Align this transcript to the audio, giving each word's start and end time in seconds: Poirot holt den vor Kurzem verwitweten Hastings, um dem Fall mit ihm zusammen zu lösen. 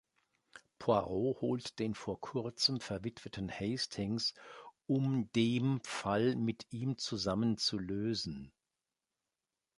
Poirot 0.79 1.41
holt 1.41 1.77
den 1.77 1.93
vor 1.93 2.19
Kurzem 2.19 2.79
verwitweten 2.79 3.49
Hastings, 3.51 4.33
um 4.87 5.31
dem 5.33 5.79
Fall 5.83 6.35
mit 6.35 6.65
ihm 6.73 6.97
zusammen 6.97 7.55
zu 7.59 7.77
lösen. 7.77 8.51